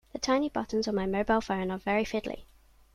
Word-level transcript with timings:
The 0.13 0.17
tiny 0.17 0.49
buttons 0.49 0.87
on 0.87 0.95
my 0.95 1.05
mobile 1.05 1.41
phone 1.41 1.69
are 1.69 1.77
very 1.77 2.05
fiddly 2.05 2.45